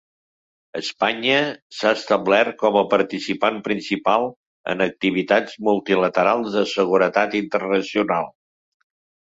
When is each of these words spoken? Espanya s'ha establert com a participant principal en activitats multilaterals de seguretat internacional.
Espanya 0.79 1.35
s'ha 1.79 1.91
establert 1.97 2.57
com 2.63 2.79
a 2.81 2.83
participant 2.95 3.61
principal 3.69 4.27
en 4.75 4.83
activitats 4.89 5.63
multilaterals 5.69 6.59
de 6.59 6.69
seguretat 6.77 7.43
internacional. 7.47 8.35